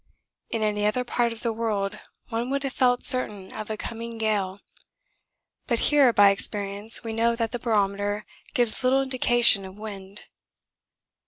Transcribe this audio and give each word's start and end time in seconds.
In 0.49 0.63
any 0.63 0.87
other 0.87 1.03
part 1.03 1.31
of 1.31 1.41
the 1.43 1.53
world 1.53 1.99
one 2.29 2.49
would 2.49 2.63
have 2.63 2.73
felt 2.73 3.03
certain 3.03 3.53
of 3.53 3.69
a 3.69 3.77
coming 3.77 4.17
gale. 4.17 4.61
But 5.67 5.77
here 5.91 6.11
by 6.11 6.31
experience 6.31 7.03
we 7.03 7.13
know 7.13 7.35
that 7.35 7.51
the 7.51 7.59
barometer 7.59 8.25
gives 8.55 8.83
little 8.83 9.03
indication 9.03 9.63
of 9.63 9.75
wind. 9.77 10.23